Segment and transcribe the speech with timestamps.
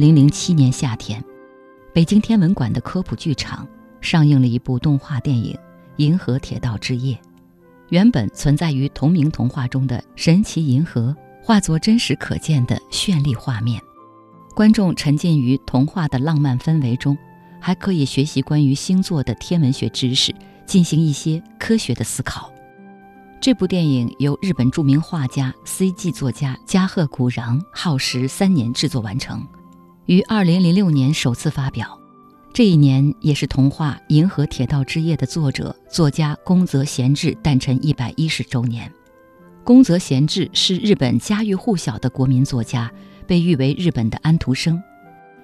[0.00, 1.22] 零零七年夏天，
[1.92, 3.68] 北京天文馆的科普剧场
[4.00, 5.52] 上映了一部动画电影
[5.96, 7.14] 《银河铁道之夜》。
[7.90, 13.78] 原本存在于同名童话中的神奇银河，化作真实可见的绚丽画面，
[14.54, 17.14] 观众沉浸于童话的浪漫氛围中，
[17.60, 22.50] 还可以学习关于星座的天文学知识，进行一些科学的思考。
[23.38, 29.46] 这部电影由日本著名画家、CG 作家加贺古攘耗时三年制作完成，
[30.10, 31.96] 于2006年首次发表。
[32.52, 38.92] 这一年也是童话《银河铁道之夜》的作者作家宫泽贤治诞辰一百一十周年。
[39.62, 42.90] 宫泽贤治是日本家喻户晓的国民作家，
[43.24, 44.76] 被誉为日本的安徒生。《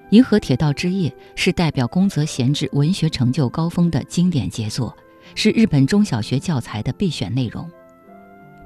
[0.09, 4.93] 银河铁道之夜》是代表宫泽贤治文学成就高峰的经典杰作，
[5.33, 7.65] 是日本中小学教材的必选内容。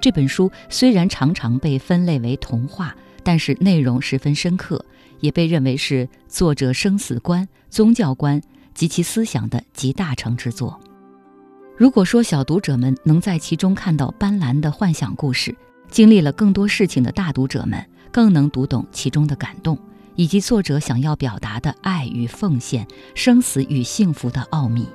[0.02, 4.84] 这本书虽然常常被分类为童话，但是内容十分深刻。
[5.22, 8.42] 也被认为是作者生死观、宗教观
[8.74, 10.80] 及其思想的集大成之作。
[11.78, 15.56] 如果说小读者们能在其中看到斑斓的幻想故事，
[15.90, 19.78] 经历了更多事情的大读者们更能读懂其中的感动，
[20.16, 22.86] 以及作者想要表达的爱与奉献、
[23.16, 24.88] 生死与幸福的奥秘。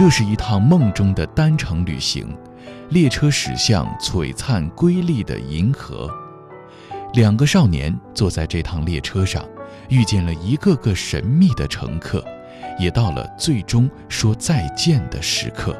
[0.00, 2.34] 这是一趟梦中的单程旅行，
[2.88, 6.08] 列车驶向璀璨瑰丽的银河。
[7.12, 9.46] 两个少年坐在这趟列车上，
[9.90, 12.24] 遇见了一个个神秘的乘客，
[12.78, 15.78] 也到了最终说再见的时刻。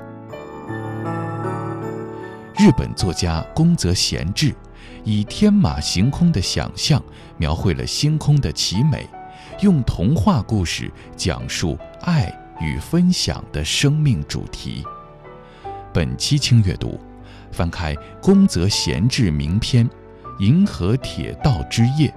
[2.59, 4.55] 日本作家宫泽贤治
[5.03, 7.03] 以天马行空的想象
[7.39, 9.09] 描绘了星空的奇美，
[9.62, 12.31] 用童话故事讲述爱。
[12.60, 14.84] 与分享的生命主题。
[15.93, 17.00] 本期轻阅读，
[17.50, 19.88] 翻开宫泽贤治名篇
[20.38, 22.09] 《银河铁道之夜》，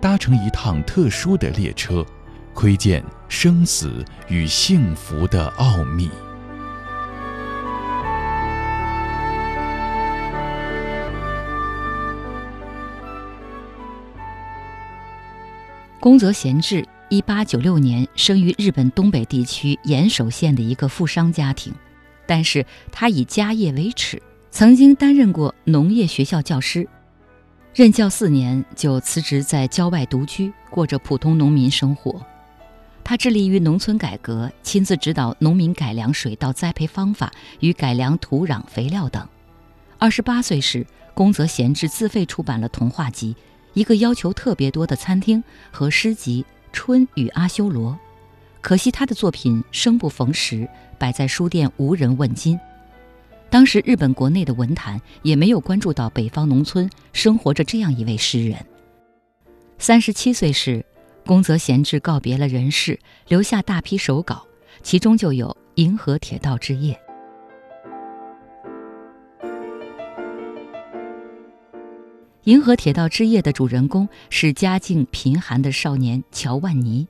[0.00, 2.04] 搭乘一趟特殊的列车，
[2.52, 6.10] 窥见生死与幸福的奥秘。
[15.98, 16.86] 宫泽贤治。
[17.12, 21.70] 一八九六年生于日本东北地区岩手县的一个富商家庭，
[22.24, 26.88] 但是他以家业为耻，曾经担任过农业学校教师，
[27.74, 32.18] 任教四年就辞职，在郊外独居，过着普通农民生活。
[33.04, 37.30] 他致力于农村改革，亲自指导农民改良水稻栽培方法
[37.60, 39.28] 与改良土壤、肥料等。
[39.98, 43.34] 二十八岁时，宫泽贤治自费出版了童话集
[43.74, 45.40] 《一个要求特别多的餐厅》
[45.70, 46.46] 和诗集。
[46.72, 47.98] 春与阿修罗，
[48.60, 50.68] 可惜他的作品生不逢时，
[50.98, 52.58] 摆在书店无人问津。
[53.50, 58.58] 当时日本国内的文坛也没有关注到北方农村生活着这样一位诗人。
[59.78, 60.84] 三十七岁时，
[61.26, 64.46] 宫泽贤治告别了人世，留下大批手稿，
[64.82, 66.94] 其中就有《银河铁道之夜》。
[72.44, 77.06] 《银河铁道之夜》的主人公是家境贫寒的少年乔万尼，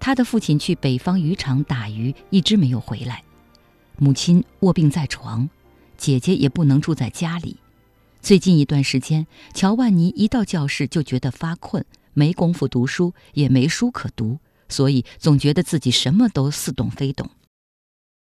[0.00, 3.22] 他的父亲去北方渔场打鱼，一直没有回来。
[3.96, 5.48] 母亲卧病在床，
[5.96, 7.58] 姐姐也不能住在家里。
[8.20, 17.30] 最近一段时间，乔万尼一到教室就觉得发困，没工夫读书，也没书可读，所以总觉得自己什么都似懂非懂。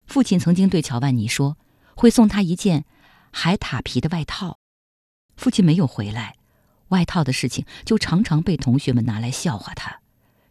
[0.04, 1.56] 父亲曾经对乔万尼说，
[1.94, 2.84] 会送他一件
[3.30, 4.58] 海獭皮的外套。
[5.36, 6.34] 父亲没有回来。
[6.90, 10.00] 外套的事情就常常被同学们拿来笑话他，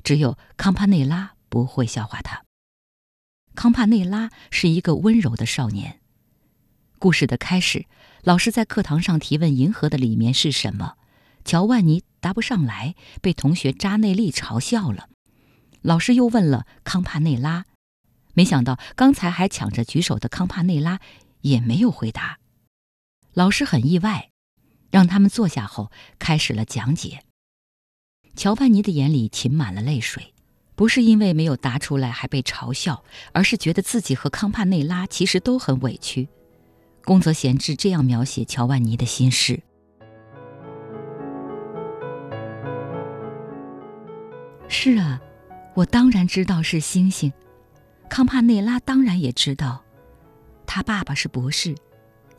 [0.04, 2.44] 只有康帕内拉不会笑话他。
[3.56, 6.00] 康帕内拉是一个温柔的少年。
[6.98, 7.86] 故事的开始，
[8.24, 10.96] 老师在课堂上提问：“银河的里面是什么？”
[11.46, 15.08] 乔万尼答不上来，被同学扎内利嘲笑了。
[15.82, 17.66] 老师又问了康帕内拉，
[18.34, 21.00] 没想到刚才还抢着举手的康帕内拉
[21.42, 22.40] 也没有回答。
[23.34, 24.29] 老师很意外。
[24.92, 27.20] 让他们坐下后，开始了讲解。
[28.36, 30.34] 乔万尼的眼里噙满了泪水，
[30.76, 33.04] 不是因为没有答出来还被嘲笑，
[33.34, 36.30] 而是觉得自己和康帕内拉其实都很委屈。
[37.04, 39.62] 宫泽贤治这样描写乔万尼的心事：
[44.68, 45.20] 是啊，
[45.74, 47.34] 我当然知道是星星。
[48.10, 49.84] 康帕内拉当然也知道，
[50.66, 51.76] 他爸爸是博士。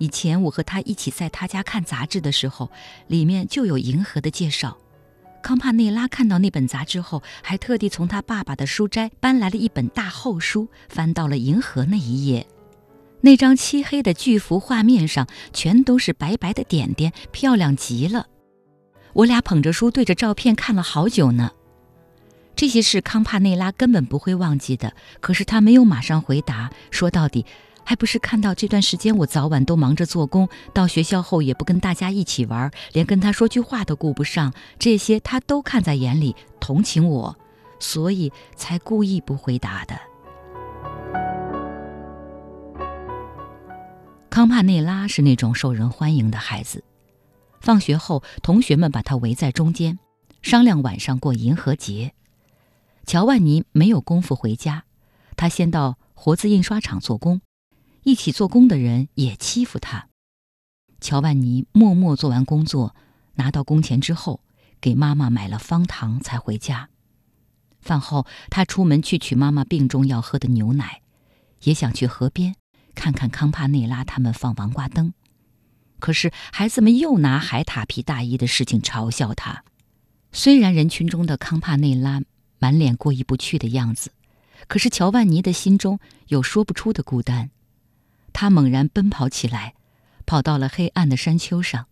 [0.00, 2.70] 以前我和他一起在他家看杂志的时候，
[3.06, 4.78] 里面就有银河的介绍。
[5.42, 12.46] 康帕内拉看到那本杂志后，还特地从他爸爸的书斋搬来了一本大厚书，翻到了银河那一页。
[13.20, 18.26] 那张漆黑的巨幅画面上全都是白白的点点，漂亮极了。
[19.12, 21.50] 我俩捧着书对着照片看了好久呢。
[22.56, 26.70] 这些事康帕内拉根本不会忘记的，可是他没有马上回答。
[26.90, 27.46] 说到底，
[27.84, 34.52] 还不是看到这段时间我早晚都忙着做工，到学校后也不跟大家一起玩，连跟他说句话都顾不上。
[34.78, 37.36] 这些他都看在眼里，同情我，
[37.80, 39.98] 所以才故意不回答的。
[44.30, 46.84] 康帕内拉是那种受人欢迎的孩子。
[47.60, 49.98] 放学后，同学们把他围在中间，
[50.40, 52.14] 商量晚上过银河节。
[53.04, 54.84] 乔万尼没有功夫回家，
[55.36, 57.40] 他先到活字印刷厂做工，
[58.02, 60.08] 一起做工的人也欺负他。
[61.00, 62.94] 乔万尼默默做完工作，
[63.34, 64.40] 拿到工钱之后，
[64.80, 66.88] 给妈妈买了方糖才回家。
[67.80, 71.02] 饭后，他出门去取妈妈病中要喝的牛奶，
[71.62, 72.54] 也想去河边
[72.94, 75.14] 看看康帕内拉他们放王瓜灯。
[75.98, 79.64] 可是孩子们又拿海獭皮大衣的事情嘲笑他。
[80.32, 82.22] 虽然人群中的康帕内拉。
[82.62, 84.12] 满脸过意不去的样子，
[84.68, 85.98] 可是乔万尼的心中
[86.28, 87.50] 有说不出的孤单。
[88.32, 89.74] 他猛然奔跑起来，
[90.26, 91.86] 跑到了黑暗的山丘上，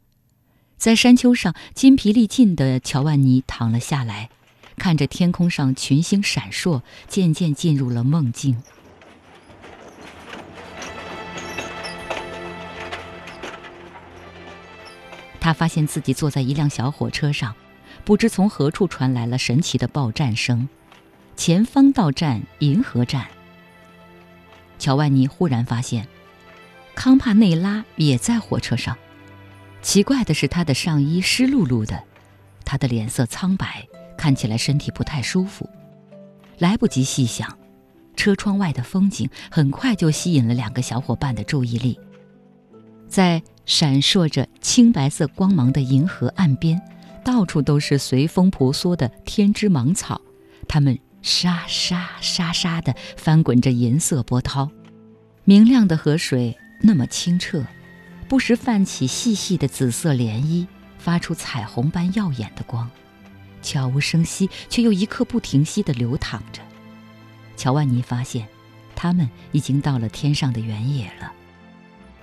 [0.76, 4.31] 在山丘上筋疲力尽的乔万尼躺了下来，
[4.76, 8.62] 看着天空上群星闪烁，渐渐进入了梦境。
[15.41, 17.55] 他发现自己坐在一辆小火车上。
[18.05, 20.67] 不知从何处传来了神奇的报站声，
[21.37, 23.26] 前方到站银河站。
[24.79, 26.08] 乔万尼忽然发现，
[26.99, 28.99] 康帕内拉也在火车上。
[29.81, 32.03] 奇怪的是，他的上衣湿漉漉的，
[32.65, 33.87] 他的脸色苍白，
[34.17, 35.71] 看起来身体不太舒服。
[36.59, 37.56] 来不及细想，
[38.17, 41.97] 车窗外的风景很快就吸引了两个小伙伴的注意力。
[43.06, 46.83] 在闪烁着青白色光芒的银河岸边。
[47.25, 50.19] 到处都是随风婆娑的天之芒草，
[50.67, 54.71] 它们沙沙沙沙地翻滚着银色波涛。
[55.44, 57.65] 明亮的河水那么清澈，
[58.29, 60.67] 不时泛起细细的紫色涟漪，
[60.99, 62.91] 发出彩虹般耀眼的光，
[63.63, 66.63] 悄无声息却又一刻不停息地流淌着。
[67.57, 68.47] 乔万尼发现，
[68.95, 71.33] 他们已经到了天上的原野了。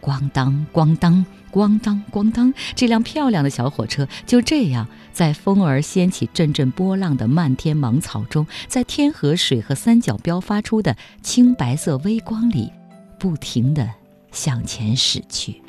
[0.02, 1.26] 咣当，咣当。
[1.52, 12.74] 咣当咣当，这辆漂亮的小火车就这样在风儿掀起阵阵波浪的漫天芒草中，在天河水和三角标发出的青白色微光里，
[13.18, 13.90] 不停地
[14.36, 15.62] 向前驶去。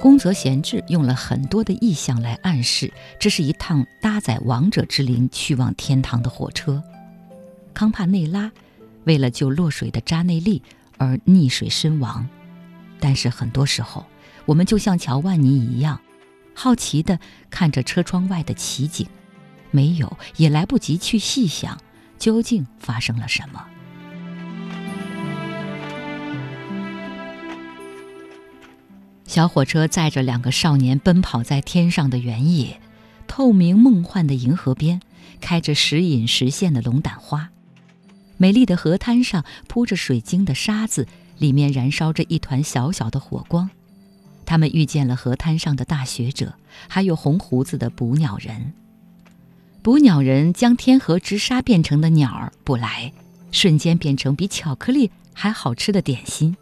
[0.00, 6.82] 宫泽贤治用了很多的意象来暗示，这是一趟搭载王者之灵去往天堂的火车。
[7.74, 8.50] 康帕内拉
[9.04, 10.62] 为了救落水的扎内利
[10.98, 12.28] 而溺水身亡，
[13.00, 14.06] 但是很多时候，
[14.46, 16.00] 我们就像乔万尼一样，
[16.54, 17.18] 好奇地
[17.50, 19.06] 看着车窗外的奇景，
[19.70, 21.78] 没有也来不及去细想
[22.18, 23.64] 究竟发生了什么。
[29.26, 32.80] 小火车载着两个少年奔跑在天上的原野，
[33.26, 35.02] 透明梦幻的银河边，
[35.40, 37.50] 开着时隐时现的龙胆花。
[38.38, 41.06] 美丽的河滩上铺着水晶的沙子，
[41.36, 43.68] 里面燃烧着一团小小的火光。
[44.46, 46.54] 他们遇见了河滩上的大学者，
[46.88, 48.72] 还有红胡子的捕鸟人。
[49.88, 53.10] 捕鸟人将天河之沙变成的鸟儿捕来，
[53.50, 56.54] 瞬间变成比巧克力还好吃的点心。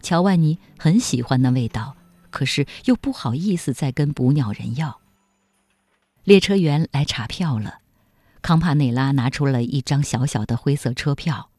[0.00, 1.96] 乔万尼很喜欢那味道，
[2.30, 5.00] 可是又不好意思再跟捕鸟人要。
[6.24, 7.80] 列车员来查票了。
[8.40, 11.50] 康帕内拉拿出了一张小小的灰色车票，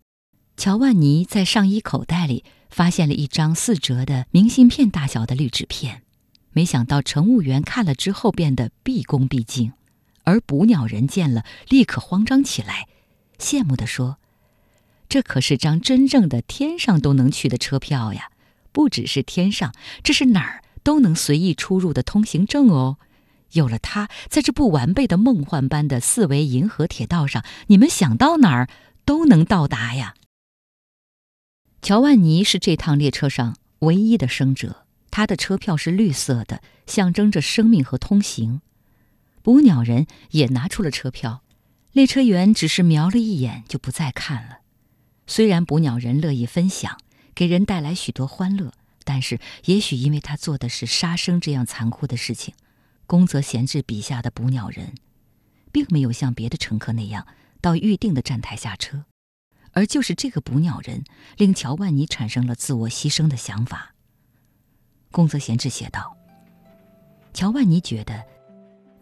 [0.57, 6.01] 乔万尼在上衣口袋里发现了一张四折的明信片大小的绿纸片，
[6.53, 9.73] 没想到乘务员看了之后变得毕恭毕敬，
[10.23, 12.87] 而捕鸟人见了立刻慌张起来，
[13.37, 14.17] 羡慕地说
[15.09, 18.29] ：“这可是张真正的天上都能去的车票呀！
[18.71, 19.73] 不只是天上，
[20.03, 22.97] 这是哪儿都能随意出入的通行证哦。”
[23.51, 28.69] 有了它，在这不完备的梦幻般的四维银河铁道上，你们想到哪儿
[29.03, 30.15] 都能到达呀。
[31.81, 38.61] 乔万尼是这趟列车上唯一的生者，他的车票是绿色的，象征着生命和通行。
[39.41, 41.43] 捕鸟人也拿出了车票，
[41.91, 44.59] 列车员只是瞄了一眼，就不再看了。
[45.27, 46.97] 虽然捕鸟人乐意分享，
[47.33, 52.53] 给人带来许多欢乐，但是也许因为他做的是杀生这样残酷的事情，
[53.07, 54.93] 宫泽贤治笔下的捕鸟人，
[55.71, 57.25] 并没有像别的乘客那样
[57.61, 59.05] 到预定的站台下车，
[59.71, 61.03] 而就是这个捕鸟人
[61.37, 63.95] 令乔万尼产生了自我牺牲的想法。
[65.11, 66.15] 宫泽贤治写道
[67.33, 68.25] ：“乔万尼觉得，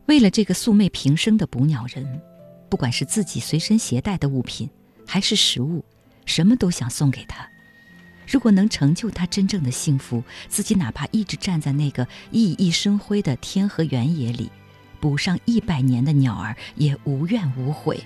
[0.10, 2.06] 为了这个素昧平生的捕鸟人。”
[2.70, 4.70] 不管是自己随身携带的物品，
[5.04, 5.84] 还是食物，
[6.26, 7.50] 什么都想送给他。
[8.28, 14.52] 如果能成就他真正的幸福，自己哪怕一直站在那个熠熠生辉的天河原野里，
[15.00, 18.00] 捕上一百年的鸟儿，也无怨无悔。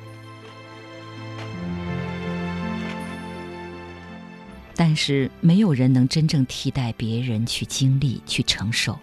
[4.77, 8.97] 但是，没有人能真正替代别人去经历、去承受。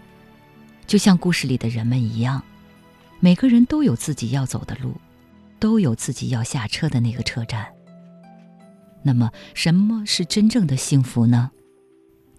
[0.87, 2.43] 就像故事里的人们一样，
[3.21, 4.95] 每个人都有自己要走的路。
[5.59, 7.67] 都有自己要下车的那个车站。
[9.03, 11.51] 那么，什么是真正的幸福呢？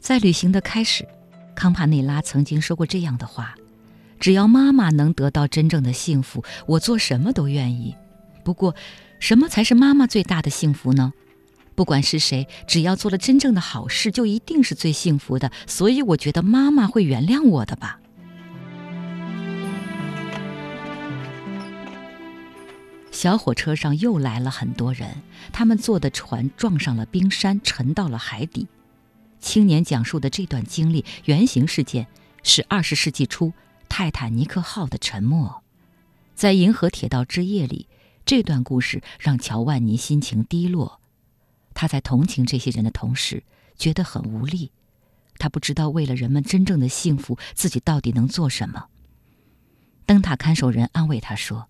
[0.01, 1.07] 在旅行的开始，
[1.55, 3.55] 康帕内拉曾经说过这样的话
[4.19, 7.95] ：“只要妈妈能得到真正的幸福，我做什么都愿意。”
[8.43, 8.75] 不过，
[9.21, 11.13] 什么才是妈妈最大的幸福呢？
[11.77, 15.53] 不管是谁，只要做了真正的好事，就一定是最幸福的。
[15.69, 18.01] 所以，我觉得妈妈会原谅我的吧。
[23.13, 28.67] 小火车上又来了很多人，他们坐的船撞上了冰山，沉到了海底。
[29.39, 32.07] 青年讲述的这段经历原型事件
[32.43, 33.53] 是二十世纪初
[33.89, 35.63] 泰坦尼克号的沉没。
[36.35, 37.87] 在银河铁道之夜里，
[38.25, 41.01] 这段故事让乔万尼心情低落。
[41.75, 43.45] 他在同情这些人的同时，
[43.77, 44.73] 觉得很无力。
[45.39, 48.87] 他不知道为了人们真正的幸福，自己到底能做什么。
[50.07, 51.69] 灯塔看守人安慰他说。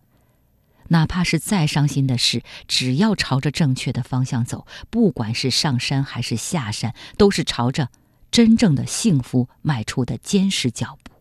[0.93, 7.89] 哪怕是再伤心的事，只要朝着正确的方向走，不管是上山还是下山，都是朝着
[8.31, 11.15] 真正的幸福迈出的坚实脚步。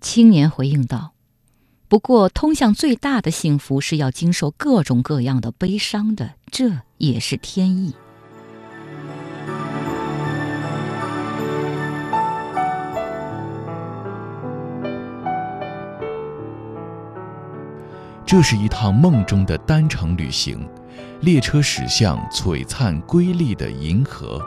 [0.00, 1.12] 青年回应道
[1.86, 7.94] ：“不过，通向最大的幸福是要经受各种各样的悲伤的，这也是天意。”
[18.28, 20.68] 这是一趟梦中的单程旅行，
[21.22, 24.38] 列车驶向璀璨瑰丽的银河。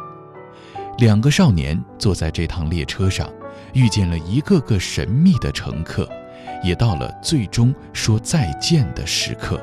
[1.00, 3.27] 两个少年坐在这趟列车上，
[3.73, 6.07] 遇见了一个个神秘的乘客，
[6.63, 9.59] 也到了最终说再见的时刻。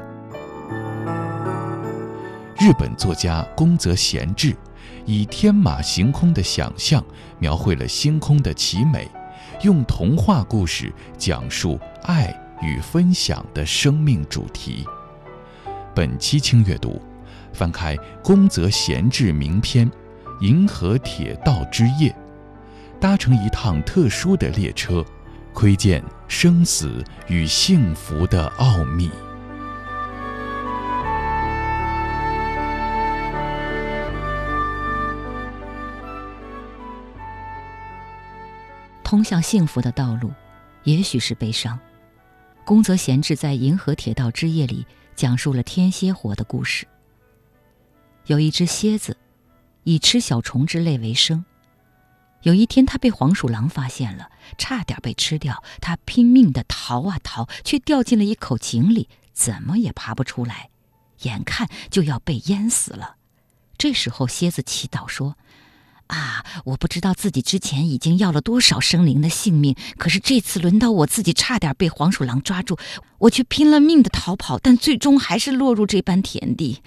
[2.58, 4.52] 日本作家宫泽贤治
[5.06, 7.00] 以天马行空的想象，
[7.38, 9.08] 描绘了星空的奇美，
[9.62, 12.36] 用童话故事讲述爱。
[12.62, 14.86] 与分享的生命主题。
[15.94, 17.00] 本期轻阅读，
[17.52, 19.90] 翻开宫泽贤治名篇
[20.40, 22.10] 《银河铁道之夜》，
[23.00, 25.04] 搭乘一趟特殊的列车，
[25.52, 29.10] 窥见生死与幸福的奥秘。
[39.02, 40.30] 通向幸福的道路，
[40.84, 41.78] 也许是悲伤。
[42.68, 46.86] 宫泽贤治在《银河铁道之夜》里讲述了天蝎火的故事。
[48.26, 49.16] 有一只蝎子，
[49.84, 51.42] 以吃小虫之类为生。
[52.42, 55.64] 有一天，它被黄鼠狼发现了，差点被吃掉。
[55.80, 60.68] 它拼命地逃啊逃，却掉进了一口井里，怎么也爬不出来，
[61.22, 63.16] 眼看就要被淹死了。
[63.78, 65.38] 这时候，蝎子祈祷说。
[66.08, 66.44] 啊！
[66.64, 72.78] 我不知道自己之前已经要了多少生灵的性命，可是这次轮到我自己，差点被黄鼠狼抓住，
[73.18, 76.82] 我却拼了命的逃跑，但最终还是落入这般田地。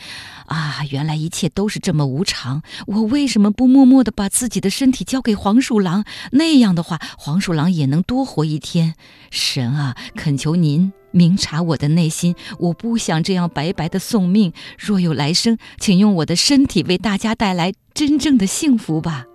[0.47, 0.83] 啊！
[0.89, 6.03] 原来一切都是这么无常，我为什么不默默的把自己的身体交给黄鼠狼？
[6.31, 8.95] 那样的话，黄鼠狼也能多活一天。
[9.29, 14.51] 神啊，恳求您明察我的内心，我不想这样白白的送命。
[14.77, 17.71] 若有来生，请用我的身体为大家带来。
[17.93, 19.25] 真正的幸福吧。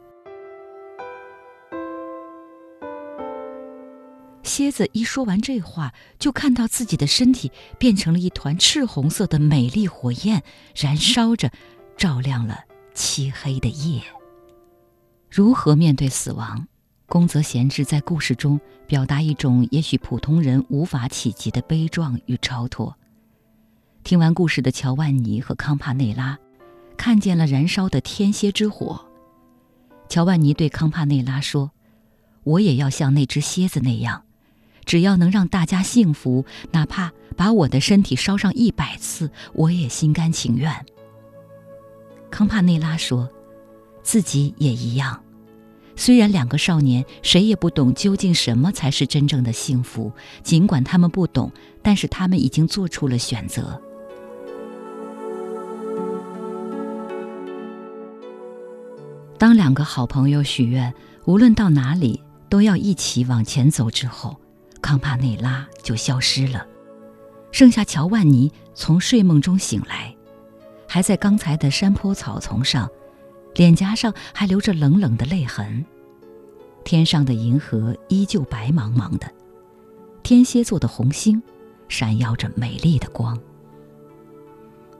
[4.42, 10.42] 蝎子一说完这话，就看到自己的身体变成了一团赤红色的美丽火焰，
[10.74, 11.50] 燃烧着，
[11.96, 12.60] 照亮了
[12.94, 14.02] 漆黑的夜。
[15.28, 16.66] 如何面对死亡？
[17.06, 22.96] 宫泽贤治在故事中表达一种也许普通人无法企及的悲壮与超脱。
[24.04, 26.38] 听完故事的乔万尼和康帕内拉。
[26.96, 29.06] 看见了燃烧的天蝎之火，
[30.08, 31.70] 乔万尼对康帕内拉说
[32.42, 34.24] ：“我也要像那只蝎子那样，
[34.84, 40.72] 只要能让大家幸福，哪怕把我的身体烧上一百次，我也心甘情愿。”
[42.30, 43.30] 康帕内拉说
[44.02, 45.22] ：“自己也一样。
[45.94, 50.12] 虽然两个少年谁也不懂究竟什么才是真正的幸福，
[50.42, 51.50] 尽管他们不懂，
[51.82, 53.80] 但是他们已经做出了选择。”
[59.38, 60.92] 当两个好朋友许愿，
[61.26, 64.34] 无论到哪里都要一起往前走之后，
[64.80, 66.66] 康帕内拉就消失了，
[67.52, 70.14] 剩下乔万尼从睡梦中醒来，
[70.88, 72.88] 还在刚才的山坡草丛上，
[73.54, 75.84] 脸颊上还留着冷冷的泪痕。
[76.82, 79.30] 天上的银河依旧白茫茫的，
[80.22, 81.42] 天蝎座的红星
[81.88, 83.38] 闪耀着美丽的光。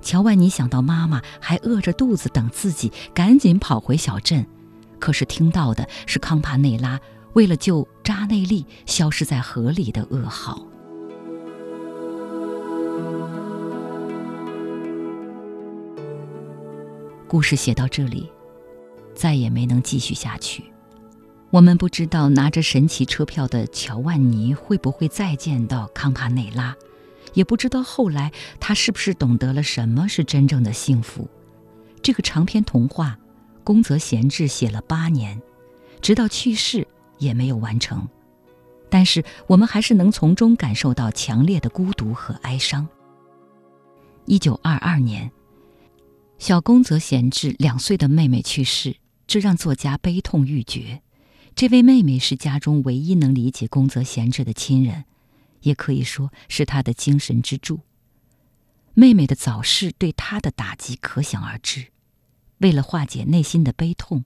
[0.00, 4.46] 乔万尼想到妈妈还饿着肚子等自己，赶紧跑回小镇，
[5.00, 7.00] 可是听到的是康帕内拉
[7.32, 10.64] 为了救扎内利消失在河里的噩耗。
[17.28, 18.30] 故事写到这里，
[19.12, 20.62] 再也没能继续下去。
[21.50, 26.76] 我们不知道拿着神奇车票的乔万尼会不会再见到康帕内拉。
[27.37, 31.28] 也不知道后来他是不是懂得了什么是真正的幸福。
[32.02, 33.19] 这个长篇童话，
[33.62, 35.40] 宫泽贤治写了八年，
[36.00, 36.88] 直到去世
[37.19, 38.09] 也没有完成。
[38.88, 42.88] 但是我们还是能从中感受到强烈的孤独和哀伤。
[44.25, 45.31] 一九二二年，
[46.38, 51.02] 小宫泽贤治两岁的妹妹去世，这让作家悲痛欲绝。
[51.55, 55.05] 这位妹妹是家中唯一能理解宫泽贤治的亲人。
[55.66, 57.80] 也可以说是他的精神支柱。
[58.94, 61.88] 妹妹的早逝对他的打击可想而知。
[62.58, 64.25] 为了化解内心的悲痛，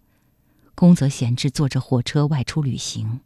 [0.75, 3.21] 宫泽贤治坐着火车外出旅行。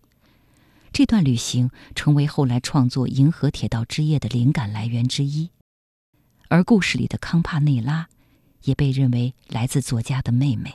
[0.92, 5.50] 这段旅行成为后来创作《银河铁道之夜》的灵感来源之一。
[6.48, 8.08] 而故事里的康帕内拉，
[8.62, 10.70] 也被认为来自作家的妹妹。《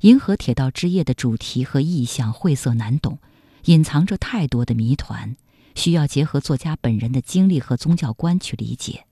[0.00, 3.18] 银河铁道之夜》的主题和意象晦涩难懂，
[3.66, 5.36] 隐藏着太多的谜团。
[5.74, 9.04] 需要结合作家本人的经历和宗教观去理解，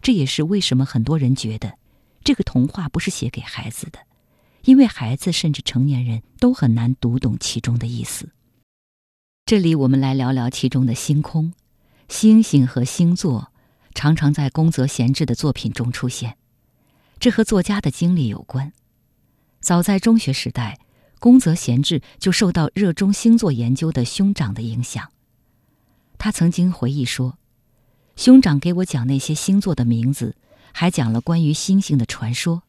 [0.00, 1.78] 这也是为什么很多人觉得
[2.24, 4.00] 这个童话不是写给孩子的，
[4.64, 8.30] 因为孩子甚至成年人都很难读懂其中的意思。
[9.44, 11.52] 这里我们来聊聊其中的星空、
[12.08, 13.52] 星星和星座，
[13.94, 16.36] 常常在宫泽贤治的作品中出现，
[17.18, 18.72] 这和作家的经历有关。
[19.60, 20.80] 早在中学时代，
[21.18, 25.11] 宫泽贤治就受到热衷星座研究的兄长的影响。
[26.22, 27.36] 他曾经回忆说
[28.14, 30.36] ：“兄长给我讲那些星座的名字，
[30.70, 32.62] 还讲了关于星星的传说，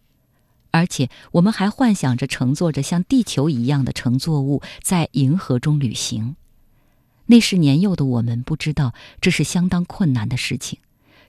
[0.72, 6.36] 而且我们还幻想着乘坐着像地球一样的乘坐物在银河中旅行。
[7.28, 10.80] 那时年幼的我们不知道这是相当困难的事情，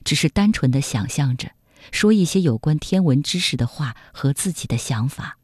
[0.03, 1.51] 只是单纯的想象着，
[1.91, 5.37] 说一些有关天文知识的话和自己的想法。”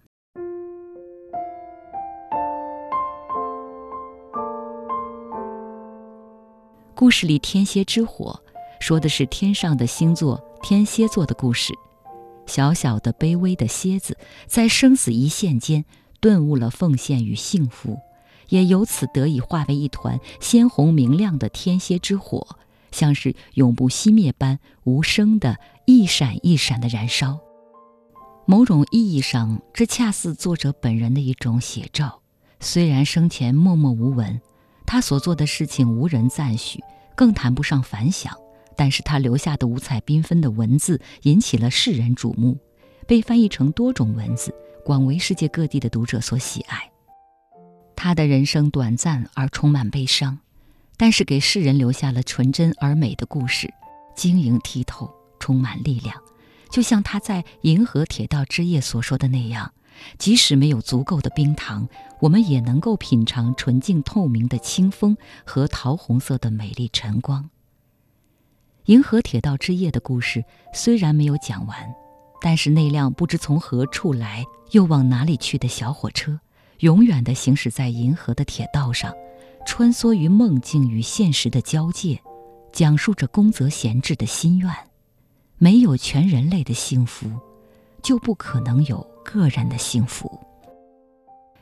[7.02, 8.40] 故事里天蝎之火，
[8.80, 11.74] 说的是天上的星座天蝎座的故事。
[12.46, 15.84] 小小的卑微的蝎子，在生死一线间
[16.20, 17.98] 顿悟了奉献与幸福，
[18.50, 22.48] 也由此得以化为一团鲜红明亮的天蝎之火，
[22.92, 27.40] 像是永不熄灭般无声的一闪一闪的燃烧。
[28.46, 32.22] 某种意义上，这恰似作者本人的一种写照。
[32.60, 34.40] 虽然生前默默无闻。
[34.91, 36.84] 他所做的事情无人赞许，
[37.15, 38.36] 更谈不上反响。
[38.75, 42.58] 但是他留下的五彩缤纷的文字引起了世人瞩目，
[43.08, 46.91] 被翻译成多种文字，广为世界各地的读者所喜爱。
[47.95, 50.38] 他的人生短暂而充满悲伤，
[50.97, 53.73] 但是给世人留下了纯真而美的故事，
[54.13, 56.13] 晶莹剔透，充满力量。
[56.69, 59.71] 就像他在《银河铁道之夜》所说的那样。
[60.17, 61.88] 即使没有足够的冰糖，
[62.19, 67.49] 我们也能够品尝纯净透明的清风和桃红色的美丽晨光。
[68.86, 71.93] 银河铁道之夜的故事虽然没有讲完，
[72.41, 76.39] 但是那辆不知从何处来又往哪里去的小火车，
[76.80, 79.13] 永远地行驶在银河的铁道上，
[79.67, 82.19] 穿梭于梦境与现实的交界，
[82.71, 84.73] 讲述着宫泽贤治的心愿：
[85.60, 87.30] 没有全人类的幸福，
[88.01, 89.11] 就不可能有。
[89.24, 90.40] 个人的幸福。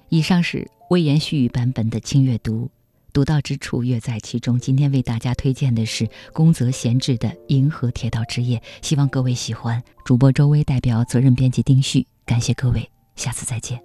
[0.09, 2.69] 以上是微言絮语版本的轻阅读，
[3.13, 4.59] 独到之处乐在其中。
[4.59, 9.81] 今天为大家推荐的是宫泽贤治的《银河铁道之夜》，希望各位喜欢。
[10.03, 13.79] 主播周薇代表责任编辑丁旭，感谢各位，下次再见。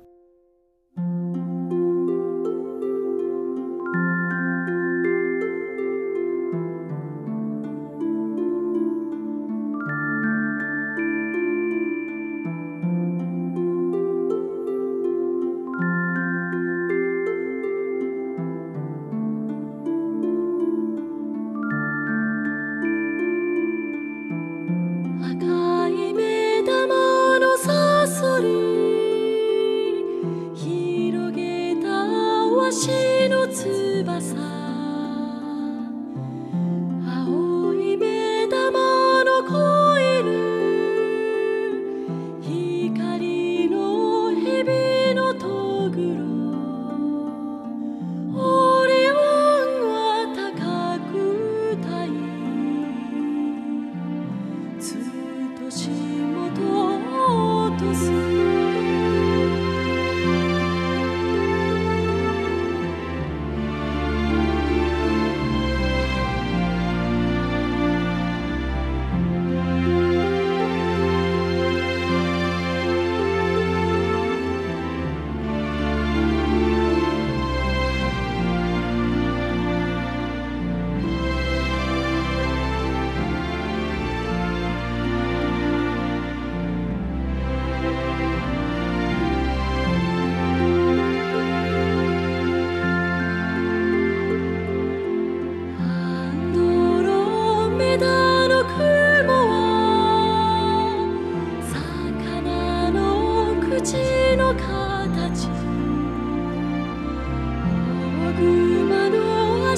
[109.74, 109.76] い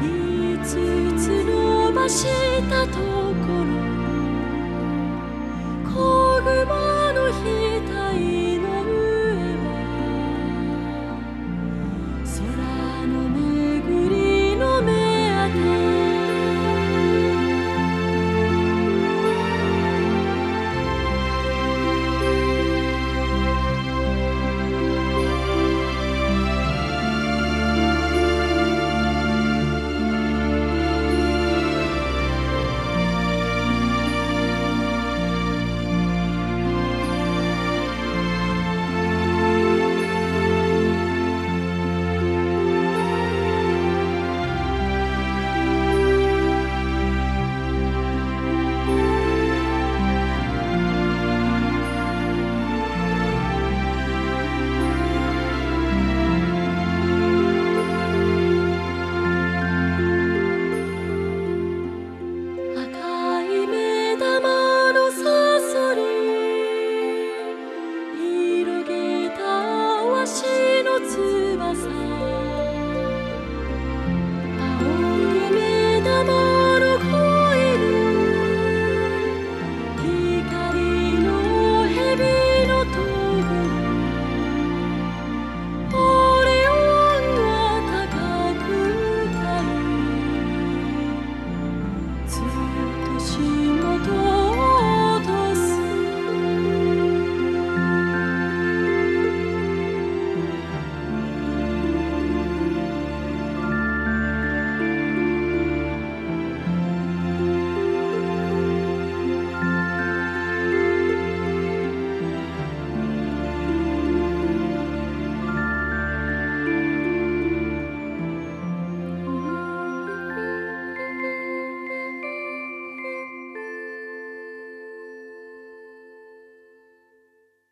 [0.00, 2.24] 5つ伸ばし
[2.70, 3.02] たとこ
[3.52, 3.66] ろ
[5.84, 7.65] 子熊の日